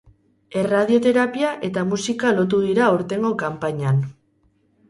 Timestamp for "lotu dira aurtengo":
2.39-3.33